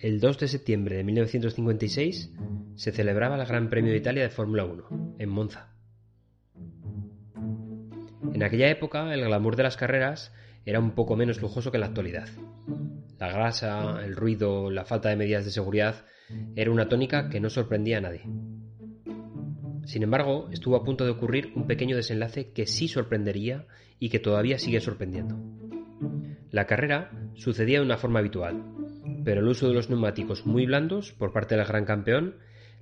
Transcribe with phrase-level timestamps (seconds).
[0.00, 2.32] El 2 de septiembre de 1956
[2.76, 5.74] se celebraba el Gran Premio de Italia de Fórmula 1, en Monza.
[8.32, 10.32] En aquella época el glamour de las carreras
[10.64, 12.28] era un poco menos lujoso que en la actualidad.
[13.18, 16.04] La grasa, el ruido, la falta de medidas de seguridad
[16.54, 18.22] era una tónica que no sorprendía a nadie.
[19.84, 23.66] Sin embargo, estuvo a punto de ocurrir un pequeño desenlace que sí sorprendería
[23.98, 25.40] y que todavía sigue sorprendiendo.
[26.52, 28.62] La carrera sucedía de una forma habitual,
[29.28, 32.36] pero el uso de los neumáticos muy blandos por parte del gran campeón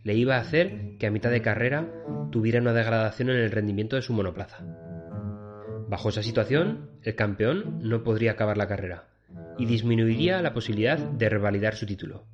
[0.04, 1.92] le iba a hacer que a mitad de carrera
[2.30, 4.64] tuviera una degradación en el rendimiento de su monoplaza.
[5.88, 9.08] Bajo esa situación, el campeón no podría acabar la carrera
[9.58, 12.28] y disminuiría la posibilidad de revalidar su título.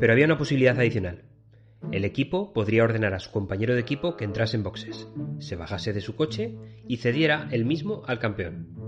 [0.00, 1.24] Pero había una posibilidad adicional.
[1.92, 5.08] El equipo podría ordenar a su compañero de equipo que entrase en boxes,
[5.40, 6.56] se bajase de su coche
[6.88, 8.86] y cediera el mismo al campeón.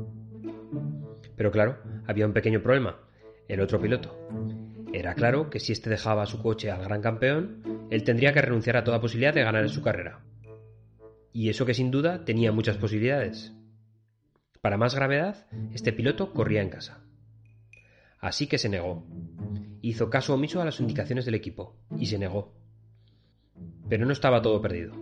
[1.36, 2.98] Pero claro, había un pequeño problema,
[3.46, 4.18] el otro piloto.
[4.92, 8.78] Era claro que si éste dejaba su coche al gran campeón, él tendría que renunciar
[8.78, 10.24] a toda posibilidad de ganar en su carrera.
[11.34, 13.52] Y eso que sin duda tenía muchas posibilidades.
[14.62, 17.04] Para más gravedad, este piloto corría en casa.
[18.20, 19.06] Así que se negó.
[19.82, 22.54] Hizo caso omiso a las indicaciones del equipo y se negó.
[23.88, 24.94] Pero no estaba todo perdido,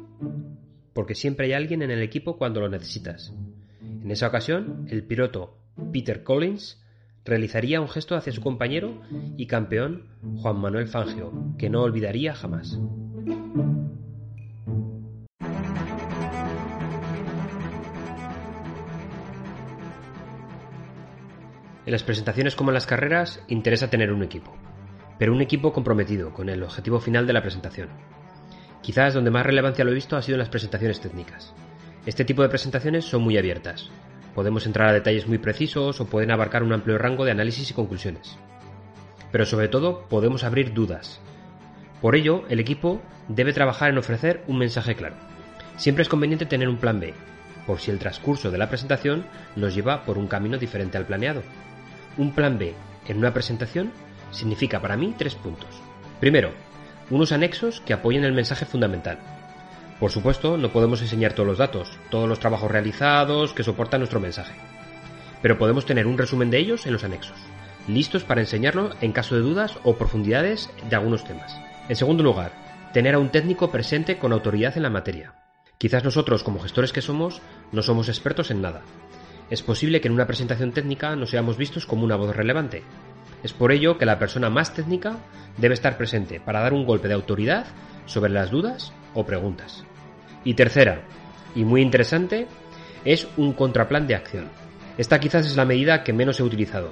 [0.93, 3.33] porque siempre hay alguien en el equipo cuando lo necesitas.
[3.81, 5.59] En esa ocasión, el piloto
[5.93, 6.83] Peter Collins
[7.27, 9.03] realizaría un gesto hacia su compañero
[9.37, 10.05] y campeón
[10.37, 12.79] Juan Manuel Fangio, que no olvidaría jamás.
[21.85, 24.57] En las presentaciones como en las carreras interesa tener un equipo,
[25.19, 27.91] pero un equipo comprometido con el objetivo final de la presentación.
[28.83, 31.55] Quizás donde más relevancia lo he visto ha sido en las presentaciones técnicas.
[32.05, 33.91] Este tipo de presentaciones son muy abiertas.
[34.37, 37.75] Podemos entrar a detalles muy precisos o pueden abarcar un amplio rango de análisis y
[37.75, 38.37] conclusiones.
[39.33, 41.23] Pero sobre todo podemos abrir dudas.
[42.03, 45.17] Por ello, el equipo debe trabajar en ofrecer un mensaje claro.
[45.79, 47.15] Siempre es conveniente tener un plan B,
[47.67, 49.25] por si el transcurso de la presentación
[49.57, 51.43] nos lleva por un camino diferente al planeado.
[52.19, 52.75] Un plan B
[53.09, 53.91] en una presentación
[54.33, 55.71] significa para mí tres puntos.
[56.21, 56.51] Primero,
[57.09, 59.19] unos anexos que apoyen el mensaje fundamental.
[60.01, 64.21] Por supuesto, no podemos enseñar todos los datos, todos los trabajos realizados que soportan nuestro
[64.21, 64.55] mensaje,
[65.41, 67.39] pero podemos tener un resumen de ellos en los anexos,
[67.89, 71.59] listos para enseñarlo en caso de dudas o profundidades de algunos temas.
[71.89, 72.53] En segundo lugar,
[72.93, 75.35] tener a un técnico presente con autoridad en la materia.
[75.79, 77.41] Quizás nosotros, como gestores que somos,
[77.73, 78.83] no somos expertos en nada.
[79.49, 82.83] Es posible que en una presentación técnica no seamos vistos como una voz relevante,
[83.43, 85.19] es por ello que la persona más técnica
[85.57, 87.67] debe estar presente para dar un golpe de autoridad
[88.07, 88.93] sobre las dudas
[89.25, 89.85] preguntas.
[90.45, 91.03] Y tercera,
[91.55, 92.47] y muy interesante,
[93.05, 94.49] es un contraplan de acción.
[94.99, 96.91] Esta quizás es la medida que menos he utilizado,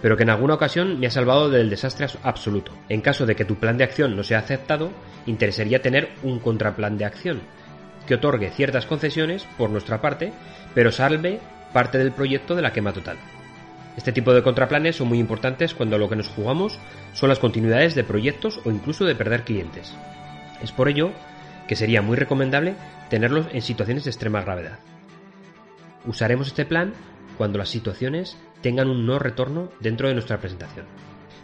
[0.00, 2.72] pero que en alguna ocasión me ha salvado del desastre absoluto.
[2.88, 4.90] En caso de que tu plan de acción no sea aceptado,
[5.26, 7.40] interesaría tener un contraplan de acción,
[8.06, 10.32] que otorgue ciertas concesiones por nuestra parte,
[10.74, 11.40] pero salve
[11.72, 13.16] parte del proyecto de la quema total.
[13.96, 16.78] Este tipo de contraplanes son muy importantes cuando lo que nos jugamos
[17.14, 19.94] son las continuidades de proyectos o incluso de perder clientes.
[20.62, 21.12] Es por ello
[21.68, 22.74] que sería muy recomendable
[23.10, 24.78] tenerlos en situaciones de extrema gravedad.
[26.06, 26.92] Usaremos este plan
[27.36, 30.86] cuando las situaciones tengan un no retorno dentro de nuestra presentación.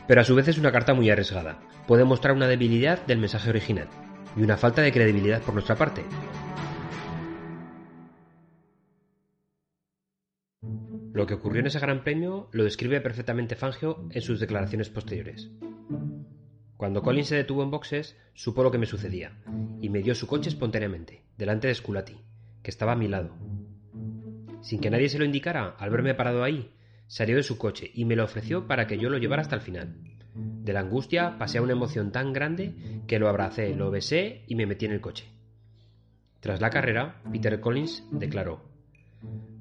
[0.07, 1.59] Pero a su vez es una carta muy arriesgada.
[1.87, 3.89] Puede mostrar una debilidad del mensaje original
[4.37, 6.05] y una falta de credibilidad por nuestra parte,
[11.13, 15.51] Lo que ocurrió en ese gran premio lo describe perfectamente Fangio en sus declaraciones posteriores.
[16.83, 19.39] Cuando Colin se detuvo en boxes, supo lo que me sucedía,
[19.81, 22.17] y me dio su coche espontáneamente, delante de Sculati,
[22.61, 23.37] que estaba a mi lado.
[24.63, 26.73] Sin que nadie se lo indicara, al verme parado ahí,
[27.07, 29.61] salió de su coche y me lo ofreció para que yo lo llevara hasta el
[29.61, 29.95] final.
[30.35, 32.75] De la angustia pasé a una emoción tan grande
[33.07, 35.29] que lo abracé, lo besé y me metí en el coche.
[36.41, 38.61] Tras la carrera, Peter Collins declaró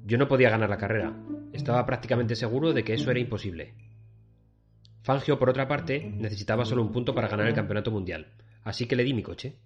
[0.04, 1.16] Yo no podía ganar la carrera,
[1.52, 3.91] estaba prácticamente seguro de que eso era imposible.
[5.02, 8.28] Fangio, por otra parte, necesitaba solo un punto para ganar el campeonato mundial,
[8.62, 9.56] así que le di mi coche.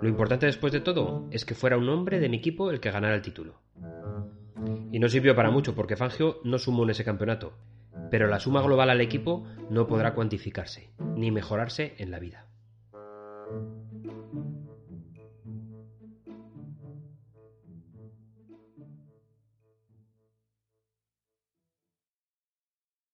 [0.00, 2.90] Lo importante después de todo es que fuera un hombre de mi equipo el que
[2.90, 3.60] ganara el título.
[4.90, 7.52] Y no sirvió para mucho porque Fangio no sumó en ese campeonato,
[8.10, 12.46] pero la suma global al equipo no podrá cuantificarse, ni mejorarse en la vida.